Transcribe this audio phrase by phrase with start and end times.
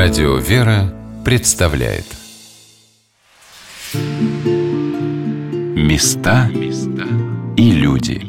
[0.00, 2.04] Радио «Вера» представляет
[5.74, 6.48] Места
[7.56, 8.22] и люди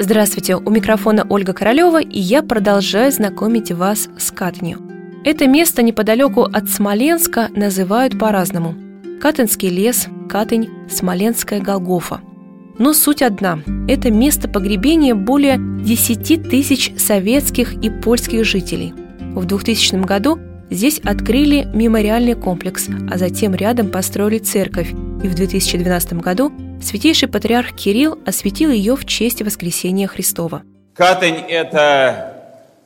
[0.00, 4.80] Здравствуйте, у микрофона Ольга Королева, и я продолжаю знакомить вас с Катнью.
[5.24, 8.74] Это место неподалеку от Смоленска называют по-разному.
[9.20, 12.22] Катынский лес, Катынь, Смоленская Голгофа–
[12.78, 18.92] но суть одна– это место погребения более 10 тысяч советских и польских жителей.
[19.18, 20.38] В 2000 году
[20.70, 27.74] здесь открыли мемориальный комплекс, а затем рядом построили церковь, и в 2012 году святейший патриарх
[27.74, 30.62] Кирилл осветил ее в честь воскресения Христова.
[30.94, 32.34] Катань– это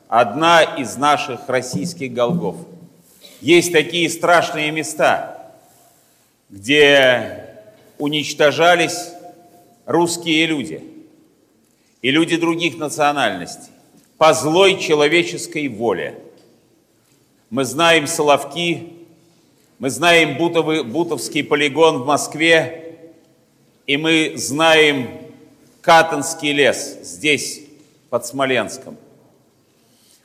[0.07, 2.57] одна из наших российских голгов.
[3.41, 5.51] Есть такие страшные места,
[6.49, 7.47] где
[7.97, 9.13] уничтожались
[9.85, 10.83] русские люди
[12.01, 13.71] и люди других национальностей
[14.17, 16.19] по злой человеческой воле.
[17.49, 18.93] Мы знаем Соловки,
[19.79, 23.11] мы знаем Бутовый, Бутовский полигон в Москве,
[23.87, 25.09] и мы знаем
[25.81, 27.61] Катанский лес здесь,
[28.11, 28.97] под Смоленском.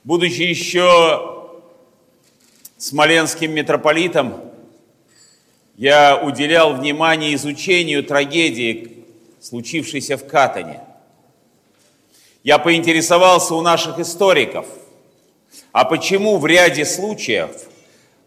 [0.03, 1.51] Будучи еще
[2.79, 4.41] смоленским митрополитом,
[5.77, 8.96] я уделял внимание изучению трагедии,
[9.47, 10.81] случившейся в Катане.
[12.43, 14.67] Я поинтересовался у наших историков,
[15.73, 17.51] а почему в ряде случаев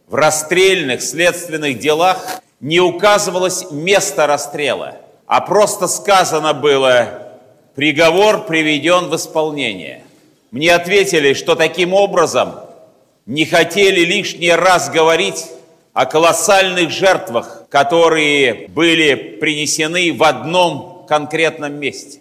[0.07, 4.95] в расстрельных следственных делах не указывалось место расстрела,
[5.27, 7.27] а просто сказано было
[7.75, 10.03] «приговор приведен в исполнение».
[10.51, 12.55] Мне ответили, что таким образом
[13.25, 15.45] не хотели лишний раз говорить
[15.93, 22.19] о колоссальных жертвах, которые были принесены в одном конкретном месте.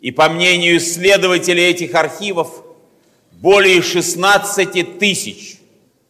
[0.00, 2.62] И по мнению исследователей этих архивов,
[3.32, 5.58] более 16 тысяч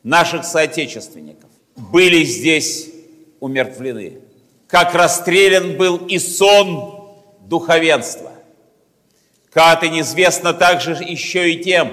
[0.02, 2.90] наших соотечественников были здесь
[3.40, 4.18] умертвлены.
[4.68, 7.08] Как расстрелян был и сон
[7.40, 8.32] духовенства.
[9.50, 11.92] Катынь известна также еще и тем,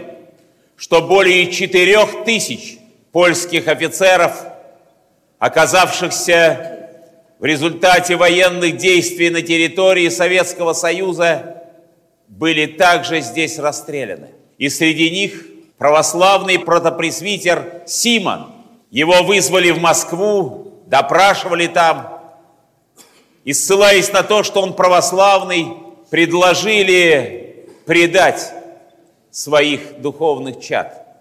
[0.76, 2.78] что более четырех тысяч
[3.14, 4.44] польских офицеров,
[5.40, 6.85] оказавшихся
[7.46, 11.62] в результате военных действий на территории Советского Союза
[12.28, 14.30] были также здесь расстреляны.
[14.58, 15.46] И среди них
[15.78, 18.52] православный протопресвитер Симон.
[18.90, 22.20] Его вызвали в Москву, допрашивали там.
[23.44, 25.68] И ссылаясь на то, что он православный,
[26.10, 28.54] предложили предать
[29.30, 31.20] своих духовных чад.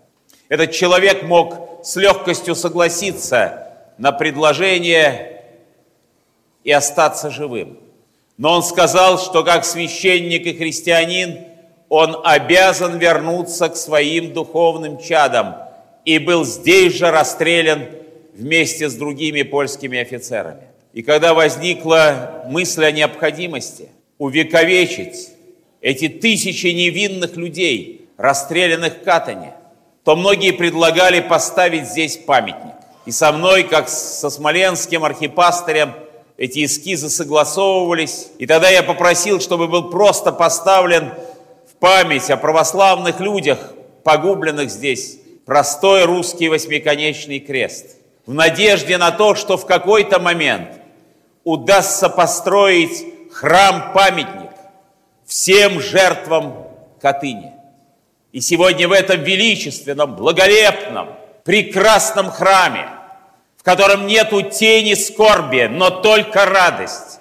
[0.49, 5.34] Этот человек мог с легкостью согласиться на предложение
[6.65, 7.79] и остаться живым.
[8.37, 11.45] Но он сказал, что как священник и христианин
[11.89, 15.57] он обязан вернуться к своим духовным чадам
[16.05, 17.87] и был здесь же расстрелян
[18.33, 20.63] вместе с другими польскими офицерами.
[20.93, 23.89] И когда возникла мысль о необходимости
[24.19, 25.31] увековечить
[25.81, 29.55] эти тысячи невинных людей, расстрелянных в Катане,
[30.05, 32.75] то многие предлагали поставить здесь памятник.
[33.07, 35.93] И со мной, как со смоленским архипастырем,
[36.37, 38.29] эти эскизы согласовывались.
[38.39, 41.13] И тогда я попросил, чтобы был просто поставлен
[41.71, 43.59] в память о православных людях,
[44.03, 47.97] погубленных здесь, простой русский восьмиконечный крест.
[48.27, 50.69] В надежде на то, что в какой-то момент
[51.45, 54.51] удастся построить храм-памятник
[55.27, 56.69] всем жертвам
[57.01, 57.53] Катыни.
[58.33, 61.11] И сегодня в этом величественном, благолепном,
[61.45, 62.89] прекрасном храме
[63.65, 67.19] котором нету тени скорби, но только радость.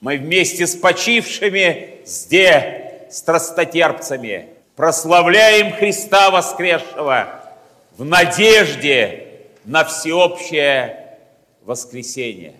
[0.00, 7.28] Мы вместе с почившими зде, страстотерпцами, прославляем Христа воскресшего
[7.96, 9.28] в надежде
[9.64, 11.16] на всеобщее
[11.64, 12.54] воскресение.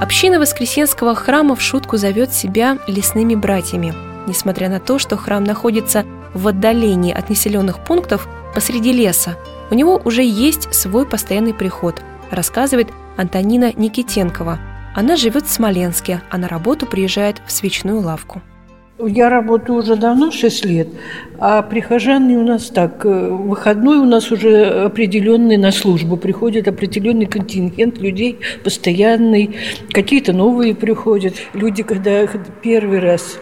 [0.00, 3.92] Община Воскресенского храма в шутку зовет себя лесными братьями.
[4.26, 9.36] Несмотря на то, что храм находится в отдалении от населенных пунктов посреди леса,
[9.74, 12.00] у него уже есть свой постоянный приход,
[12.30, 12.86] рассказывает
[13.16, 14.60] Антонина Никитенкова.
[14.94, 18.40] Она живет в Смоленске, а на работу приезжает в свечную лавку.
[19.04, 20.86] Я работаю уже давно, 6 лет,
[21.40, 27.26] а прихожане у нас так, э, выходной у нас уже определенный на службу, приходит определенный
[27.26, 29.56] контингент людей, постоянный,
[29.90, 31.34] какие-то новые приходят.
[31.54, 32.28] Люди, когда
[32.62, 33.40] первый раз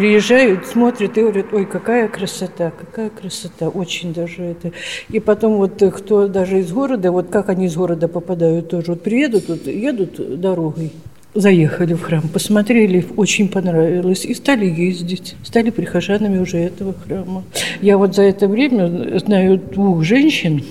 [0.00, 4.72] приезжают, смотрят и говорят, ой, какая красота, какая красота, очень даже это.
[5.10, 8.92] И потом вот э, кто даже из города, вот как они из города попадают тоже,
[8.92, 10.92] вот приедут, вот едут дорогой,
[11.34, 17.44] заехали в храм, посмотрели, очень понравилось, и стали ездить, стали прихожанами уже этого храма.
[17.82, 20.64] Я вот за это время знаю двух женщин,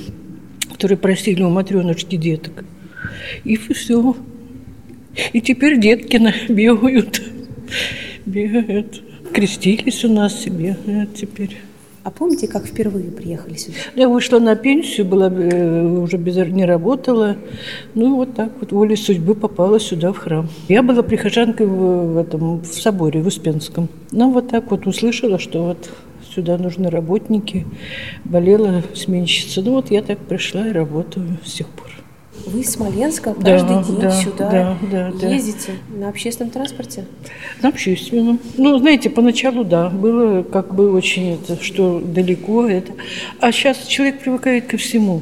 [0.71, 2.65] которые просили у Матреночки деток.
[3.43, 4.15] И все.
[5.33, 6.19] И теперь детки
[6.51, 7.21] бегают,
[8.25, 9.03] бегают.
[9.33, 11.57] Крестились у нас, бегают теперь.
[12.03, 13.77] А помните, как впервые приехали сюда?
[13.95, 17.35] Я вышла на пенсию, была, э, уже без, не работала.
[17.93, 20.47] Ну, вот так вот волей судьбы попала сюда, в храм.
[20.69, 23.89] Я была прихожанкой в, в этом, в соборе, в Успенском.
[24.11, 25.89] Ну, вот так вот услышала, что вот
[26.33, 27.67] сюда нужны работники.
[28.23, 29.61] Болела сменщица.
[29.61, 31.88] Ну, вот я так пришла и работаю с тех пор.
[32.45, 35.99] Вы из Смоленска каждый да, день да, сюда да, да, ездите да.
[35.99, 37.05] на общественном транспорте?
[37.61, 38.39] На общественном.
[38.57, 42.93] Ну, знаете, поначалу, да, было как бы очень это, что далеко это.
[43.39, 45.21] А сейчас человек привыкает ко всему.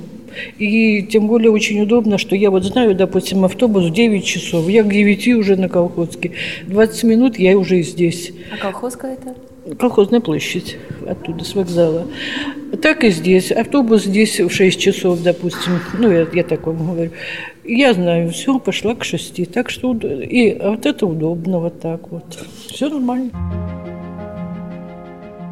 [0.57, 4.83] И тем более очень удобно, что я вот знаю, допустим, автобус в 9 часов, я
[4.83, 6.33] к 9 уже на Колхозке,
[6.67, 8.31] 20 минут я уже здесь.
[8.53, 9.35] А Колхозка это?
[9.75, 12.07] Колхозная площадь, оттуда, с вокзала.
[12.81, 13.51] Так и здесь.
[13.51, 15.79] Автобус здесь в 6 часов, допустим.
[15.97, 17.11] Ну, я, я так вам говорю.
[17.65, 19.51] Я знаю, все, пошла к 6.
[19.51, 22.23] Так что и вот это удобно вот так вот.
[22.67, 23.31] Все нормально.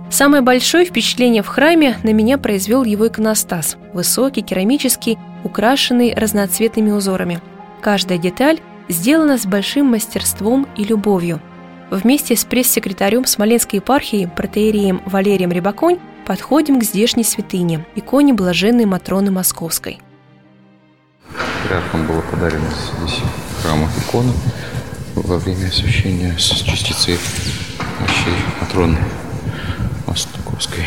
[0.10, 3.76] Самое большое впечатление в храме на меня произвел его иконостас.
[3.94, 7.42] Высокий, керамический, украшенный разноцветными узорами.
[7.82, 11.42] Каждая деталь сделана с большим мастерством и любовью–
[11.92, 19.30] Вместе с пресс-секретарем Смоленской епархии протеереем Валерием Рябаконь подходим к здешней святыне, иконе блаженной Матроны
[19.30, 20.02] Московской.
[21.62, 23.20] Патриархам было подарено здесь
[23.62, 24.34] храма икона
[25.14, 27.20] во время освящения с частицей
[28.00, 28.98] мощей Матроны
[30.08, 30.86] Московской.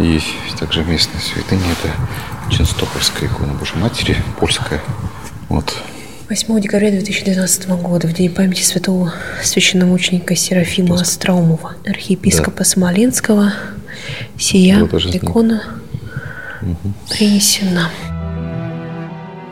[0.00, 1.92] И есть также местная святыня, это
[2.50, 4.82] Ченстоповская икона Божьей Матери, польская.
[5.48, 5.76] Вот
[6.28, 9.14] 8 декабря 2012 года, в день памяти святого
[9.44, 12.64] священномученика Серафима Остроумова, архиепископа да.
[12.64, 13.52] Смоленского,
[14.36, 14.80] сия
[15.12, 15.62] икона
[16.62, 16.94] угу.
[17.08, 17.90] принесена.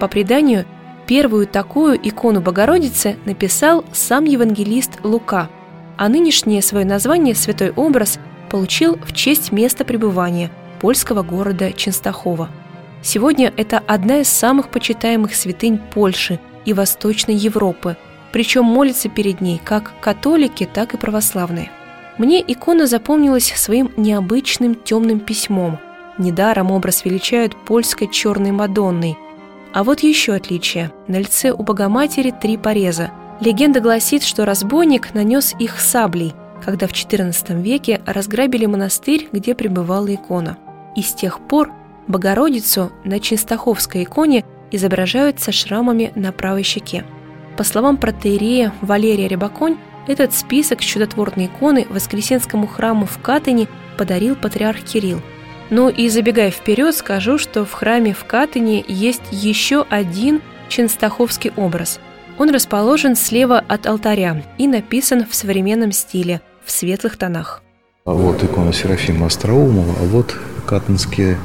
[0.00, 0.64] По преданию,
[1.06, 5.50] первую такую икону Богородицы написал сам евангелист Лука,
[5.96, 8.18] а нынешнее свое название «Святой образ»
[8.50, 10.50] получил в честь места пребывания
[10.80, 12.48] польского города Ченстахова.
[13.00, 17.96] Сегодня это одна из самых почитаемых святынь Польши– и Восточной Европы,
[18.32, 21.70] причем молятся перед ней как католики, так и православные.
[22.18, 25.78] Мне икона запомнилась своим необычным темным письмом.
[26.18, 29.18] Недаром образ величают польской черной Мадонной.
[29.72, 30.92] А вот еще отличие.
[31.08, 33.10] На лице у Богоматери три пореза.
[33.40, 36.34] Легенда гласит, что разбойник нанес их саблей,
[36.64, 40.56] когда в XIV веке разграбили монастырь, где пребывала икона.
[40.94, 41.72] И с тех пор
[42.06, 47.04] Богородицу на Чистаховской иконе изображают со шрамами на правой щеке.
[47.56, 49.76] По словам протеерея Валерия Рябаконь,
[50.06, 55.20] этот список чудотворной иконы Воскресенскому храму в Катыни подарил патриарх Кирилл.
[55.70, 62.00] Ну и забегая вперед, скажу, что в храме в Катыни есть еще один ченстаховский образ.
[62.38, 67.62] Он расположен слева от алтаря и написан в современном стиле, в светлых тонах.
[68.04, 70.36] А вот икона Серафима Остроумова, а вот
[70.66, 71.38] катынские,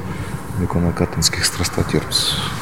[0.61, 2.58] икона катынских страстотерпцев.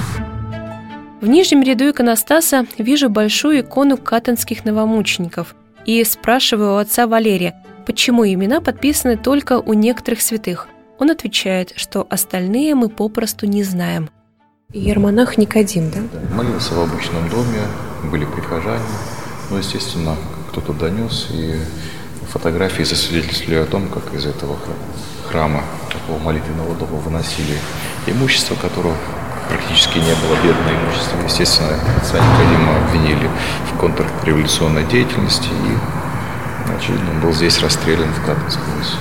[1.19, 7.55] В нижнем ряду иконостаса вижу большую икону катанских новомучеников и спрашиваю у отца Валерия,
[7.87, 10.67] почему имена подписаны только у некоторых святых.
[10.99, 14.11] Он отвечает, что остальные мы попросту не знаем.
[14.73, 16.01] Ермонах Никодим, да?
[16.35, 17.61] Молился в обычном доме,
[18.11, 18.85] были прихожане.
[19.49, 20.15] Ну, естественно,
[20.51, 21.55] кто-то донес, и
[22.29, 24.55] фотографии засвидетельствовали о том, как из этого
[25.31, 27.57] храма, такого молитвенного дома выносили
[28.05, 28.95] имущество, которого
[29.47, 31.17] практически не было бедного имущества.
[31.23, 33.29] Естественно, отца Никодима обвинили
[33.71, 38.97] в контрреволюционной деятельности и, очевидно, он был здесь расстрелян в Катынском лесу.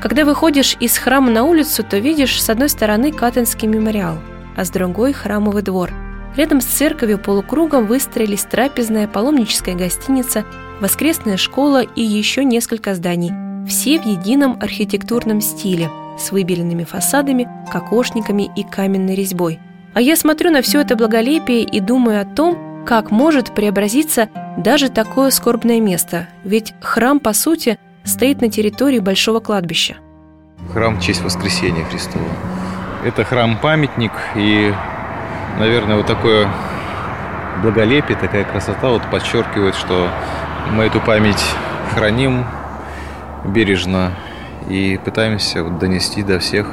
[0.00, 4.18] Когда выходишь из храма на улицу, то видишь с одной стороны Катынский мемориал,
[4.56, 5.90] а с другой– храмовый двор.
[6.36, 10.44] Рядом с церковью полукругом выстроились трапезная, паломническая гостиница,
[10.80, 13.32] воскресная школа и еще несколько зданий,
[13.66, 19.60] все в едином архитектурном стиле– с выбеленными фасадами, кокошниками и каменной резьбой.
[19.94, 24.88] А я смотрю на все это благолепие и думаю о том, как может преобразиться даже
[24.88, 29.96] такое скорбное место, ведь храм, по сути, стоит на территории большого кладбища.
[30.72, 32.24] Храм в честь воскресения Христова.
[33.04, 34.72] Это храм-памятник, и,
[35.58, 36.48] наверное, вот такое
[37.62, 40.08] благолепие, такая красота вот подчеркивает, что
[40.72, 41.44] мы эту память
[41.94, 42.44] храним
[43.44, 44.12] бережно
[44.68, 46.66] и пытаемся вот донести до всех.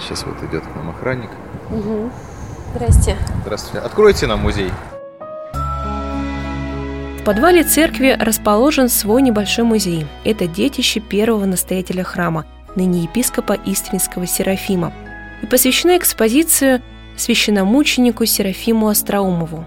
[0.00, 1.30] Сейчас вот идет к нам охранник.
[1.70, 2.10] Угу.
[2.74, 3.16] Здрасте.
[3.42, 3.86] Здравствуйте.
[3.86, 4.70] Откройте нам музей.
[7.20, 10.06] В подвале церкви расположен свой небольшой музей.
[10.24, 12.44] Это детище первого настоятеля храма,
[12.76, 14.92] ныне епископа Истринского Серафима.
[15.42, 16.82] И посвящена экспозицию
[17.16, 19.64] священномученику Серафиму Остроумову.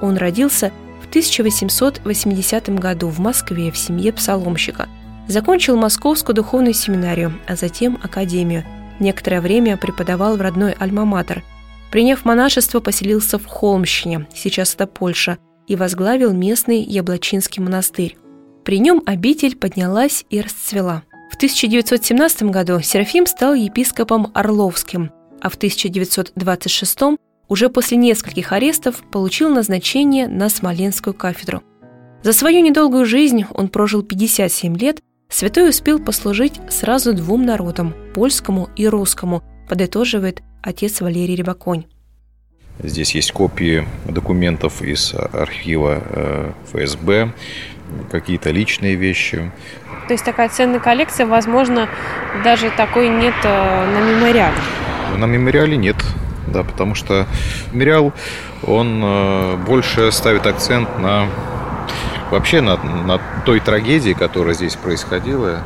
[0.00, 0.70] Он родился
[1.02, 4.88] в 1880 году в Москве в семье псаломщика.
[5.28, 8.64] Закончил Московскую духовную семинарию, а затем Академию.
[8.98, 11.42] Некоторое время преподавал в родной Альма-Матер.
[11.90, 15.38] Приняв монашество, поселился в Холмщине, сейчас это Польша–
[15.70, 18.16] и возглавил местный Яблочинский монастырь.
[18.64, 21.04] При нем обитель поднялась и расцвела.
[21.30, 26.98] В 1917 году Серафим стал епископом Орловским, а в 1926
[27.48, 31.62] уже после нескольких арестов получил назначение на Смоленскую кафедру.
[32.24, 35.00] За свою недолгую жизнь он прожил 57 лет,
[35.30, 41.86] святой успел послужить сразу двум народам– польскому и русскому, подытоживает отец Валерий Рябаконь.
[42.82, 47.32] Здесь есть копии документов из архива э, ФСБ,
[48.10, 49.52] какие-то личные вещи.
[50.08, 51.88] То есть такая ценная коллекция, возможно,
[52.42, 54.56] даже такой нет э, на мемориале?
[55.18, 55.96] На мемориале нет,
[56.48, 57.26] да, потому что
[57.72, 58.12] мемориал,
[58.62, 61.28] он э, больше ставит акцент на
[62.30, 65.62] вообще на, на той трагедии, которая здесь происходила,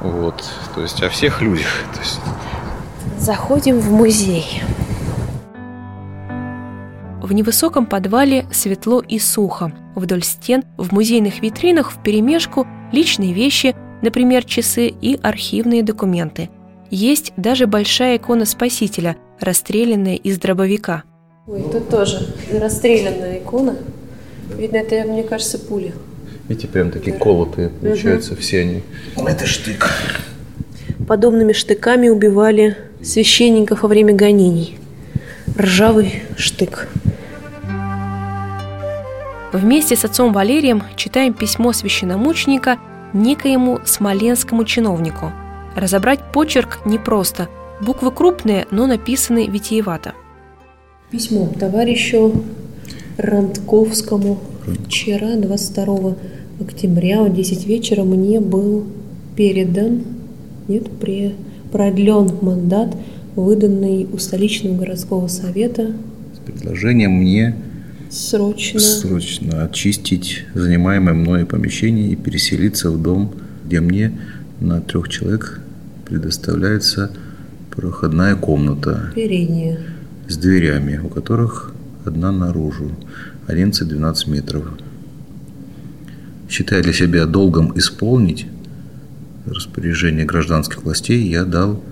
[0.00, 1.84] вот, то есть о всех людях.
[1.94, 2.20] То есть...
[3.18, 4.62] Заходим в музей.
[7.20, 9.72] В невысоком подвале светло и сухо.
[9.94, 16.48] Вдоль стен, в музейных витринах в перемешку личные вещи, например, часы и архивные документы.
[16.90, 21.02] Есть даже большая икона Спасителя, расстрелянная из дробовика.
[21.46, 23.76] Ой, тут тоже расстрелянная икона.
[24.56, 25.92] Видно, это, мне кажется, пули.
[26.48, 28.40] Эти прям такие колотые, получаются, угу.
[28.40, 28.82] все они.
[29.16, 29.90] Это штык.
[31.06, 34.78] Подобными штыками убивали священников во время гонений.
[35.58, 36.88] Ржавый штык.
[39.52, 42.78] Вместе с отцом Валерием читаем письмо священномученика
[43.12, 45.32] некоему смоленскому чиновнику.
[45.74, 47.48] Разобрать почерк непросто.
[47.80, 50.12] Буквы крупные, но написаны витиевато.
[51.10, 52.44] Письмо товарищу
[53.18, 54.38] Рандковскому.
[54.86, 56.16] Вчера, 22
[56.60, 58.86] октября, в 10 вечера мне был
[59.36, 60.02] передан,
[60.68, 61.34] нет, при,
[61.72, 62.96] продлен мандат,
[63.34, 65.92] выданный у столичного городского совета.
[66.34, 67.54] С предложением мне
[68.10, 68.80] Срочно.
[68.80, 73.34] Срочно очистить занимаемое мной помещение и переселиться в дом,
[73.66, 74.18] где мне
[74.60, 75.60] на трех человек
[76.06, 77.10] предоставляется
[77.70, 79.12] проходная комната.
[79.14, 79.78] Передняя.
[80.26, 81.74] С дверями, у которых
[82.04, 82.90] одна наружу,
[83.46, 84.64] 11-12 метров.
[86.48, 88.46] Считая для себя долгом исполнить
[89.46, 91.82] распоряжение гражданских властей, я дал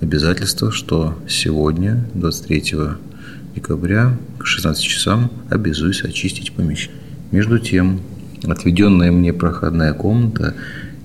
[0.00, 2.74] обязательство, что сегодня, 23
[3.54, 7.00] декабря к 16 часам обязуюсь очистить помещение.
[7.30, 8.00] Между тем,
[8.44, 10.54] отведенная мне проходная комната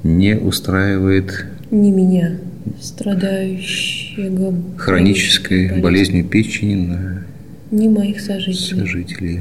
[0.03, 2.39] не устраивает не меня,
[2.81, 7.23] страдающего хронической болезнью печени на
[7.71, 8.79] не моих сожителей.
[8.79, 9.39] сожителей,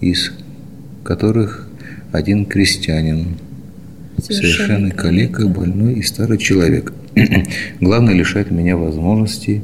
[0.00, 0.32] из
[1.02, 1.68] которых
[2.12, 3.36] один крестьянин,
[4.22, 6.92] совершенно коллега, больной и старый человек.
[7.80, 9.62] Главное лишает меня возможности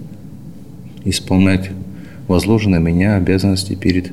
[1.05, 1.71] исполнять
[2.29, 4.13] возложены на меня обязанности перед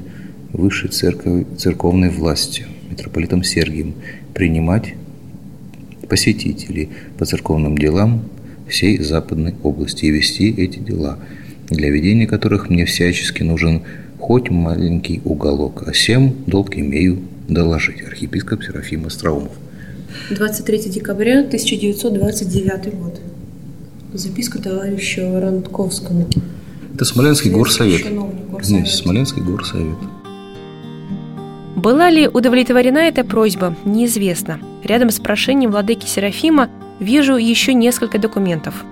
[0.51, 3.93] высшей церковь, церковной властью, митрополитом Сергием,
[4.33, 4.95] принимать
[6.07, 8.23] посетителей по церковным делам
[8.67, 11.19] всей Западной области и вести эти дела,
[11.69, 13.83] для ведения которых мне всячески нужен
[14.17, 18.01] хоть маленький уголок, а всем долг имею доложить.
[18.01, 19.51] Архиепископ Серафим Остроумов.
[20.29, 23.19] 23 декабря 1929 год.
[24.13, 26.27] Записка товарищу Рандковскому.
[26.95, 28.05] Это Смоленский горсовет.
[28.69, 29.97] Нет, Смоленский горсовет.
[31.75, 34.59] Была ли удовлетворена эта просьба, неизвестно.
[34.83, 38.83] Рядом с прошением владыки Серафима вижу еще несколько документов.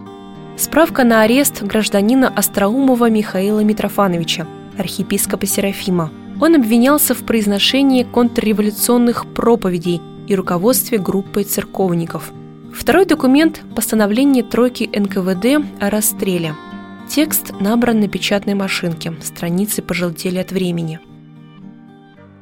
[0.57, 4.47] Справка на арест гражданина Остроумова Михаила Митрофановича,
[4.77, 6.11] архиепископа Серафима.
[6.41, 12.31] Он обвинялся в произношении контрреволюционных проповедей и руководстве группой церковников.
[12.73, 16.55] Второй документ– постановление тройки НКВД о расстреле–
[17.07, 20.99] Текст набран на печатной машинке, страницы пожелтели от времени.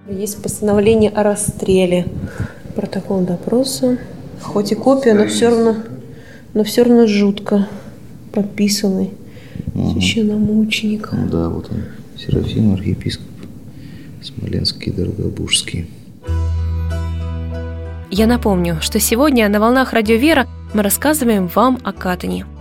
[0.09, 2.07] Есть постановление о расстреле,
[2.75, 3.99] протокол допроса.
[4.41, 5.75] Хоть и копия, но все равно,
[6.53, 7.67] но все равно жутко
[8.35, 9.11] подписанный
[9.73, 9.93] угу.
[9.93, 11.29] священномучеником.
[11.29, 11.83] Да, вот он,
[12.19, 13.25] Серафим, архиепископ
[14.21, 15.87] Смоленский, Дорогобужский.
[18.11, 22.45] Я напомню, что сегодня на «Волнах Радио Вера» мы рассказываем вам о Катане–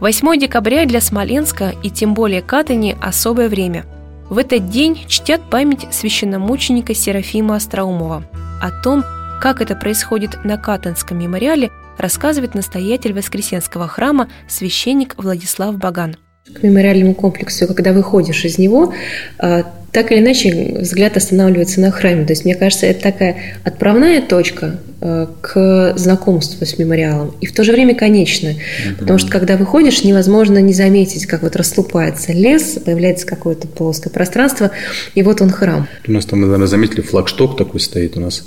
[0.00, 3.84] 8 декабря для Смоленска и тем более Катани– особое время.
[4.30, 8.22] В этот день чтят память священномученика Серафима Остроумова.
[8.62, 9.02] О том,
[9.40, 16.16] как это происходит на Катанском мемориале, рассказывает настоятель Воскресенского храма священник Владислав Баган.
[16.54, 18.94] К мемориальному комплексу, когда выходишь из него,
[19.38, 22.24] а, так или иначе взгляд останавливается на храме.
[22.24, 27.54] То есть, мне кажется, это такая отправная точка а, к знакомству с мемориалом и в
[27.54, 28.56] то же время конечная.
[28.98, 34.70] Потому что когда выходишь, невозможно не заметить, как вот расступается лес, появляется какое-то плоское пространство,
[35.14, 35.86] и вот он храм.
[36.06, 38.44] У нас там, наверное, заметили, флагшток такой стоит у нас.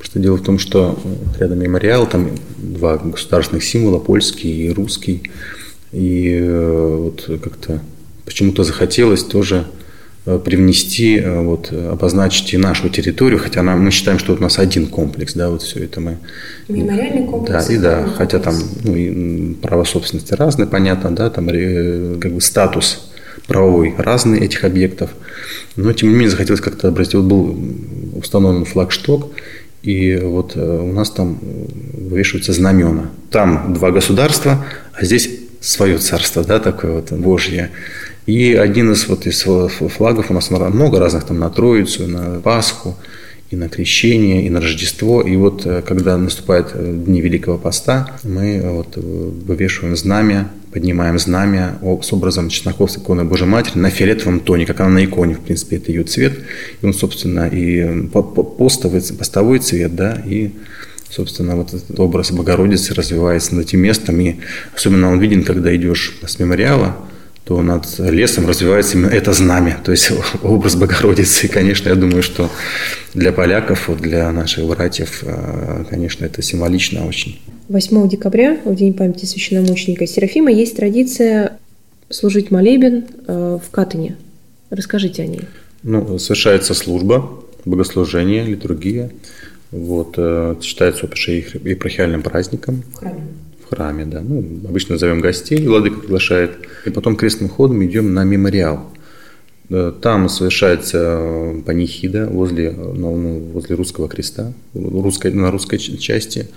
[0.00, 0.98] Просто дело в том, что
[1.38, 5.30] рядом мемориал, там два государственных символа, польский и русский.
[5.92, 7.80] И э, вот как-то
[8.24, 9.66] почему-то захотелось тоже
[10.24, 14.42] э, привнести, э, вот, обозначить и нашу территорию, хотя она, мы считаем, что вот у
[14.42, 16.16] нас один комплекс, да, вот все это мы...
[16.68, 17.66] Мемориальный комплекс.
[17.66, 22.40] Да, и да, хотя там ну, и право собственности разные, понятно, да, там как бы
[22.40, 23.10] статус
[23.46, 25.10] правовой разный этих объектов,
[25.76, 27.58] но тем не менее захотелось как-то обратить, вот был
[28.14, 29.32] установлен флагшток,
[29.82, 33.10] и вот у нас там вывешиваются знамена.
[33.30, 37.70] Там два государства, а здесь свое царство, да, такое вот Божье.
[38.26, 42.96] И один из вот из флагов у нас много разных, там на Троицу, на Пасху,
[43.50, 45.22] и на крещение, и на Рождество.
[45.22, 51.18] И вот э, когда наступают э, дни Великого Поста, мы э, вот вывешиваем знамя, поднимаем
[51.18, 55.40] знамя с образом Чесноковской иконы Божьей Матери на фиолетовом тоне, как она на иконе, в
[55.40, 56.38] принципе, это ее цвет.
[56.80, 60.50] И он, собственно, и постовый, постовой цвет, да, и
[61.10, 64.20] собственно, вот этот образ Богородицы развивается над этим местом.
[64.20, 64.36] И
[64.74, 66.96] особенно он виден, когда идешь с мемориала,
[67.44, 70.12] то над лесом развивается именно это знамя, то есть
[70.42, 71.46] образ Богородицы.
[71.46, 72.50] И, конечно, я думаю, что
[73.12, 77.40] для поляков, для наших братьев, э, конечно, это символично очень.
[77.70, 81.60] 8 декабря, в День памяти священномученика Серафима, есть традиция
[82.08, 84.16] служить молебен э, в Катане.
[84.70, 85.42] Расскажите о ней.
[85.84, 87.30] Ну, совершается служба,
[87.64, 89.12] богослужение, литургия.
[89.70, 92.82] Вот, э, считается епархиальным праздником.
[92.92, 93.20] В храме.
[93.64, 94.20] В храме, да.
[94.20, 96.50] Ну, обычно зовем гостей, владыка приглашает.
[96.86, 98.90] И потом крестным ходом идем на мемориал.
[99.68, 106.48] Э, там совершается панихида возле, ну, возле русского креста, русской, на русской части.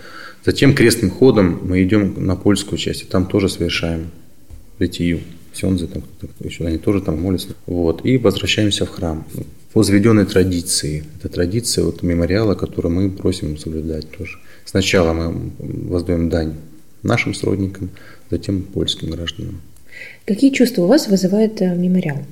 [0.45, 4.12] Затем крестным ходом мы идем на польскую часть, и там тоже совершаем
[4.79, 5.19] литию.
[5.53, 6.01] Сензы, там,
[6.39, 7.49] еще они тоже там молятся.
[7.67, 9.23] Вот, и возвращаемся в храм
[9.71, 11.03] по заведенной традиции.
[11.19, 14.39] Это традиция вот мемориала, которую мы просим соблюдать тоже.
[14.65, 16.56] Сначала мы воздаем дань
[17.03, 17.91] нашим сродникам,
[18.32, 19.62] затем польским гражданам.
[20.25, 22.23] Какие чувства у вас вызывает э, мемориал?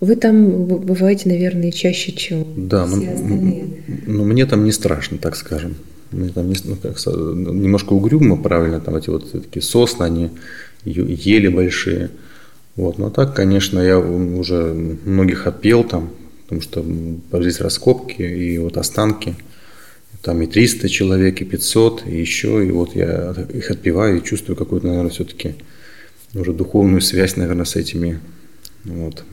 [0.00, 3.64] Вы там бываете, наверное, чаще, чем да, все остальные.
[4.06, 5.76] Ну, мне там не страшно, так скажем.
[6.12, 10.30] Мне там ну, как, немножко угрюмо, правильно, там эти вот такие сосны, они
[10.84, 12.10] ели большие.
[12.76, 12.98] Вот.
[12.98, 16.10] Но так, конечно, я уже многих отпел там,
[16.42, 16.84] потому что
[17.40, 19.34] здесь раскопки и вот останки.
[20.22, 22.64] Там и 300 человек, и 500, и еще.
[22.64, 25.56] И вот я их отпеваю и чувствую какую-то, наверное, все-таки
[26.34, 28.20] уже духовную связь, наверное, с этими
[28.84, 29.24] вот,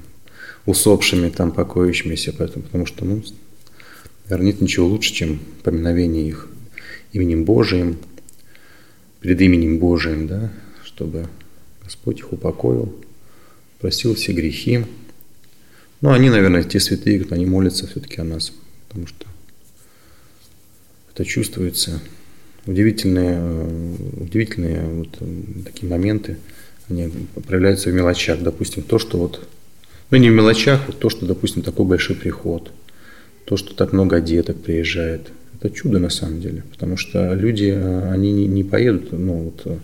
[0.65, 2.33] усопшими, там, покоящимися.
[2.37, 3.21] Поэтому, потому что, ну,
[4.25, 6.47] наверное, нет ничего лучше, чем поминовение их
[7.11, 7.97] именем Божиим,
[9.21, 10.51] перед именем Божиим, да,
[10.83, 11.27] чтобы
[11.83, 12.93] Господь их упокоил
[13.79, 14.85] простил все грехи.
[16.01, 18.53] Ну, они, наверное, те святые, кто они молятся все-таки о нас,
[18.87, 19.25] потому что
[21.13, 21.99] это чувствуется.
[22.65, 23.41] Удивительные,
[24.17, 25.17] удивительные вот
[25.65, 26.37] такие моменты,
[26.89, 27.11] они
[27.47, 28.41] проявляются в мелочах.
[28.41, 29.47] Допустим, то, что вот,
[30.11, 32.71] ну не в мелочах, вот то, что, допустим, такой большой приход,
[33.45, 35.29] то, что так много деток приезжает.
[35.59, 37.69] Это чудо на самом деле, потому что люди,
[38.11, 39.79] они не, не поедут, ну вот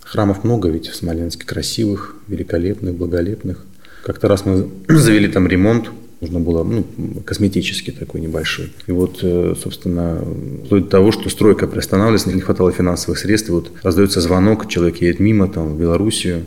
[0.00, 3.64] Храмов много ведь в Смоленске, красивых, великолепных, благолепных.
[4.04, 6.84] Как-то раз мы завели там ремонт, нужно было ну,
[7.24, 8.72] косметический такой небольшой.
[8.86, 10.22] И вот, э, собственно,
[10.66, 15.20] вплоть до того, что стройка приостанавливалась, не хватало финансовых средств, вот раздается звонок, человек едет
[15.20, 16.44] мимо, там, в Белоруссию,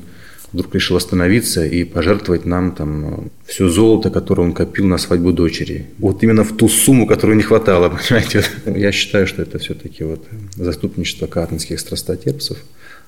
[0.54, 5.88] вдруг решил остановиться и пожертвовать нам там все золото, которое он копил на свадьбу дочери.
[5.98, 8.44] Вот именно в ту сумму, которую не хватало, понимаете.
[8.66, 12.58] Я считаю, что это все-таки вот заступничество катанских страстотерпцев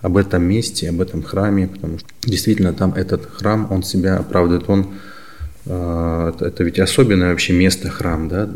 [0.02, 4.70] об этом месте, об этом храме, потому что действительно там этот храм, он себя оправдывает,
[4.70, 4.88] он
[5.66, 8.48] э, это ведь особенное вообще место храм, да,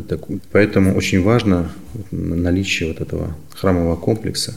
[0.52, 1.72] поэтому очень важно
[2.12, 4.56] наличие вот этого храмового комплекса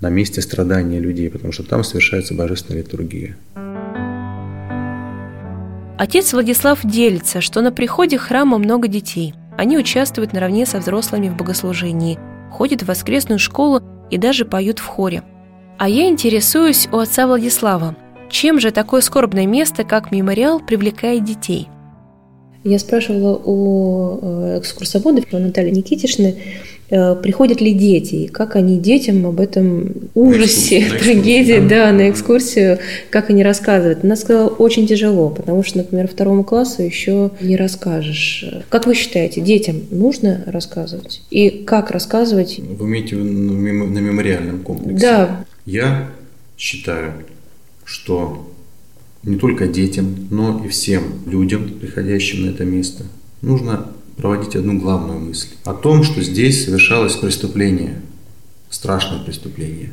[0.00, 3.36] на месте страдания людей, потому что там совершается божественная литургия.
[5.98, 9.34] Отец Владислав делится, что на приходе храма много детей.
[9.56, 12.18] Они участвуют наравне со взрослыми в богослужении,
[12.50, 15.22] ходят в воскресную школу и даже поют в хоре–
[15.78, 17.96] а я интересуюсь у отца Владислава,
[18.30, 21.68] чем же такое скорбное место, как мемориал, привлекает детей?
[22.64, 26.36] Я спрашивала у э, экскурсоводов, у Натальи Никитишны,
[26.88, 31.86] приходят ли дети, и как они детям об этом ужасе, на трагедии, да?
[31.86, 32.78] да, на экскурсию,
[33.10, 34.04] как они рассказывают.
[34.04, 38.44] Она сказала, очень тяжело, потому что, например, второму классу еще не расскажешь.
[38.68, 41.22] Как вы считаете, детям нужно рассказывать?
[41.30, 42.58] И как рассказывать?
[42.58, 45.00] Вы имеете на мемориальном комплексе?
[45.00, 45.44] Да.
[45.64, 46.10] Я
[46.56, 47.12] считаю,
[47.84, 48.48] что
[49.22, 53.04] не только детям, но и всем людям, приходящим на это место,
[53.42, 55.48] нужно проводить одну главную мысль.
[55.64, 58.00] О том, что здесь совершалось преступление,
[58.70, 59.92] страшное преступление.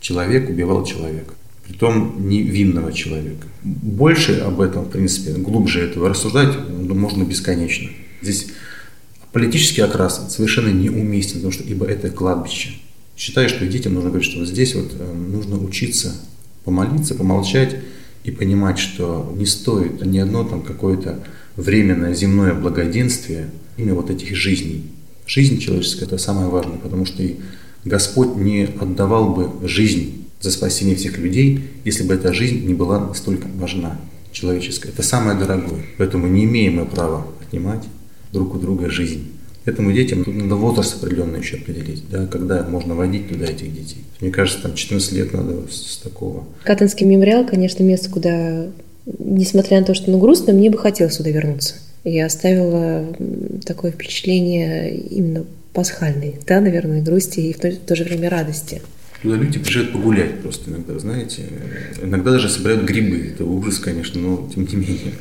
[0.00, 1.34] Человек убивал человека.
[1.66, 3.46] Притом невинного человека.
[3.62, 7.88] Больше об этом, в принципе, глубже этого рассуждать ну, можно бесконечно.
[8.22, 8.48] Здесь
[9.32, 12.70] политический окрас совершенно неуместен, потому что ибо это кладбище.
[13.16, 16.14] Считаю, что детям нужно говорить, что вот здесь вот э, нужно учиться
[16.64, 17.76] помолиться, помолчать,
[18.24, 21.20] и понимать, что не стоит ни одно там какое-то
[21.56, 24.84] временное земное благоденствие именно вот этих жизней.
[25.26, 27.36] Жизнь человеческая– это самое важное, потому что и
[27.84, 32.98] Господь не отдавал бы жизнь за спасение всех людей, если бы эта жизнь не была
[32.98, 33.98] настолько важна,
[34.32, 34.88] человеческая.
[34.90, 35.84] Это самое дорогое.
[35.98, 37.84] Поэтому не имеем мы права отнимать
[38.32, 39.32] друг у друга жизнь.
[39.66, 44.04] Этому детям надо возраст определенный еще определить, да, когда можно водить туда этих детей.
[44.20, 46.46] Мне кажется, там 14 лет надо с такого.
[46.64, 48.68] Катанский мемориал, конечно, место, куда,
[49.18, 51.74] несмотря на то, что ну, грустно, мне бы хотелось сюда вернуться.
[52.04, 53.06] Я оставила
[53.66, 58.80] такое впечатление именно пасхальной, да, наверное, грусти и в то, в то же время радости.
[59.22, 61.42] Туда люди приезжают погулять просто иногда, знаете.
[62.02, 63.32] Иногда даже собирают грибы.
[63.34, 65.12] Это ужас, конечно, но тем не менее.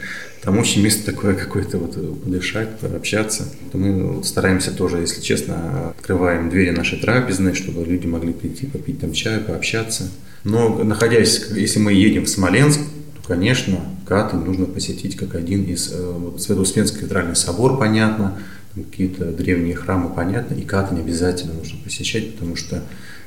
[0.41, 3.49] Там очень место такое какое-то вот э, подышать, пообщаться.
[3.73, 9.12] Мы стараемся тоже, если честно, открываем двери нашей трапезной, чтобы люди могли прийти, попить там
[9.12, 10.10] чаю, пообщаться.
[10.45, 12.80] Но находясь, если мы едем в Смоленск,
[13.29, 15.89] конечно, Катынь нужно посетить как один из...
[15.93, 18.37] Э, Свято-Успенский кафедральный собор, понятно,
[18.75, 22.83] какие-то древние храмы, понятно, и Катынь обязательно нужно посещать, потому что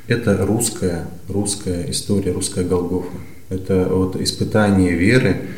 [0.09, 3.17] это русская, русская история, русская Голгофа.
[3.49, 5.49] Это вот испытание веры,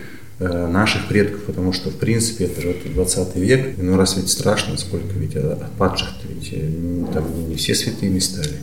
[0.40, 4.76] Э, наших предков, потому что, в принципе, это вот 20 век, ну раз ведь страшно,
[4.76, 5.36] сколько ведь
[5.78, 8.58] падших-то, ведь э, там не все святыми стали.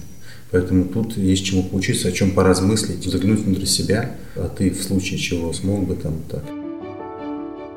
[0.51, 5.17] Поэтому тут есть чему поучиться, о чем поразмыслить, заглянуть внутрь себя, а ты в случае
[5.17, 6.43] чего смог бы там так.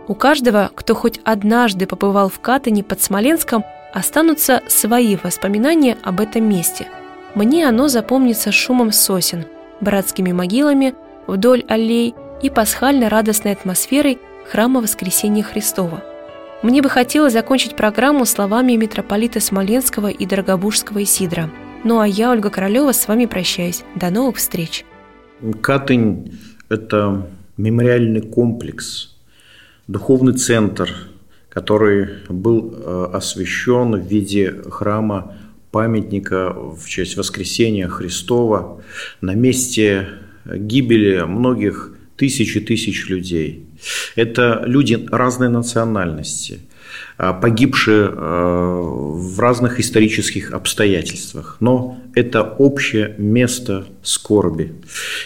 [0.06, 6.48] У каждого, кто хоть однажды побывал в Катане под Смоленском, останутся свои воспоминания об этом
[6.48, 6.88] месте.
[7.34, 9.46] Мне оно запомнится шумом сосен,
[9.80, 10.94] братскими могилами
[11.26, 14.18] вдоль аллей и пасхально-радостной атмосферой
[14.50, 16.02] храма Воскресения Христова.
[16.62, 21.50] Мне бы хотелось закончить программу словами митрополита Смоленского и Дорогобужского Исидра.
[21.84, 23.84] Ну а я, Ольга Королева, с вами прощаюсь.
[23.94, 24.86] До новых встреч.
[25.60, 26.32] Катынь–
[26.70, 29.14] это мемориальный комплекс,
[29.86, 30.90] духовный центр,
[31.50, 35.36] который был э, освящен в виде храма
[35.70, 38.82] памятника в честь воскресения Христова
[39.20, 40.08] на месте
[40.46, 43.66] гибели многих тысячи тысяч людей.
[44.16, 46.60] Это люди разной национальности,
[47.16, 51.56] погибшие а, в разных исторических обстоятельствах.
[51.60, 54.72] Но это общее место скорби.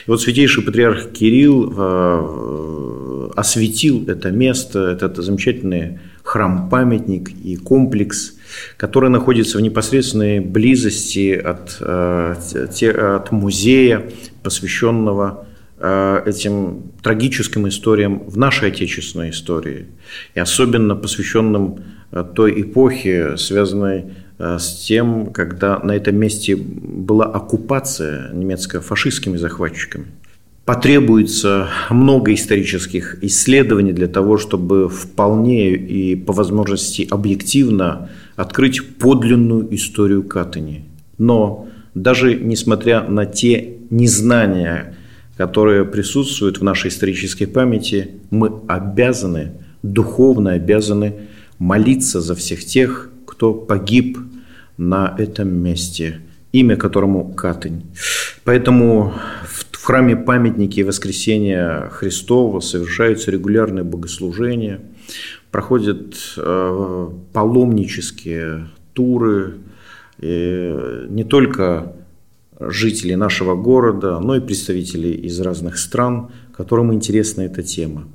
[0.06, 8.34] И вот святейший патриарх Кирилл а, осветил это место, этот замечательный храм-памятник и комплекс,
[8.76, 14.10] который находится в непосредственной близости от, от музея,
[14.42, 15.47] посвященного
[15.80, 19.86] этим трагическим историям в нашей отечественной истории,
[20.34, 21.78] и особенно посвященным
[22.10, 24.04] э, той эпохе, связанной
[24.38, 30.06] э, с тем, когда на этом месте была оккупация немецкая фашистскими захватчиками.
[30.64, 40.24] Потребуется много исторических исследований для того, чтобы вполне и по возможности объективно открыть подлинную историю
[40.24, 40.84] Катыни.
[41.16, 44.97] Но даже несмотря на те незнания,
[45.38, 49.52] которые присутствуют в нашей исторической памяти, мы обязаны,
[49.84, 51.14] духовно обязаны
[51.60, 54.18] молиться за всех тех, кто погиб
[54.76, 56.20] на этом месте,
[56.50, 57.84] имя которому Катынь.
[58.42, 64.80] Поэтому в храме памятники Воскресения Христова совершаются регулярные богослужения,
[65.52, 69.54] проходят э, паломнические туры,
[70.18, 70.74] и
[71.10, 71.92] не только
[72.60, 78.08] жителей нашего города, но и представителей из разных стран, которым интересна эта тема.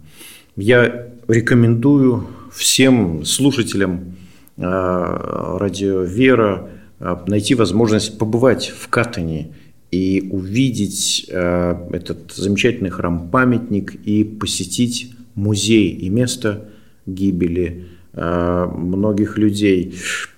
[0.56, 4.16] Я рекомендую всем слушателям
[4.58, 9.54] э, радио «Вера» э, найти возможность побывать в Катане
[9.92, 16.70] и увидеть э, этот замечательный храм-памятник и посетить музей и место
[17.06, 19.96] гибели многих людей.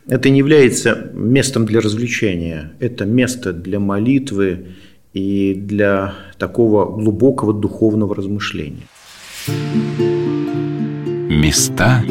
[0.07, 4.67] Это не является местом для развлечения, это место для молитвы
[5.13, 8.87] и для такого глубокого духовного размышления.
[11.29, 12.03] Места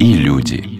[0.00, 0.73] и люди.